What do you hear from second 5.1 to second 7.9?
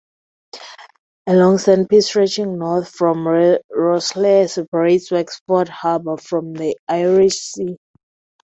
Wexford Harbour from the Irish Sea.